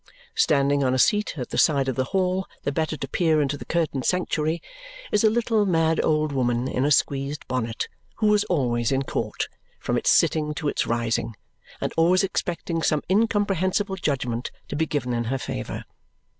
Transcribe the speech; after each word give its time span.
Standing 0.33 0.83
on 0.83 0.95
a 0.95 0.97
seat 0.97 1.37
at 1.37 1.49
the 1.51 1.59
side 1.59 1.87
of 1.87 1.95
the 1.95 2.05
hall, 2.05 2.47
the 2.63 2.71
better 2.71 2.97
to 2.97 3.07
peer 3.07 3.39
into 3.39 3.55
the 3.55 3.65
curtained 3.65 4.03
sanctuary, 4.03 4.59
is 5.11 5.23
a 5.23 5.29
little 5.29 5.63
mad 5.67 6.03
old 6.03 6.31
woman 6.31 6.67
in 6.67 6.83
a 6.85 6.89
squeezed 6.89 7.47
bonnet 7.47 7.87
who 8.15 8.33
is 8.33 8.43
always 8.45 8.91
in 8.91 9.03
court, 9.03 9.47
from 9.79 9.99
its 9.99 10.09
sitting 10.09 10.55
to 10.55 10.67
its 10.67 10.87
rising, 10.87 11.35
and 11.79 11.93
always 11.97 12.23
expecting 12.23 12.81
some 12.81 13.03
incomprehensible 13.11 13.95
judgment 13.95 14.49
to 14.67 14.75
be 14.75 14.87
given 14.87 15.13
in 15.13 15.25
her 15.25 15.37
favour. 15.37 15.85